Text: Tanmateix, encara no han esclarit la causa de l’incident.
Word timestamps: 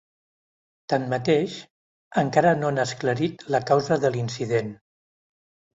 Tanmateix, 0.93 1.59
encara 2.23 2.57
no 2.63 2.73
han 2.73 2.85
esclarit 2.87 3.47
la 3.57 3.65
causa 3.73 4.01
de 4.07 4.15
l’incident. 4.19 4.77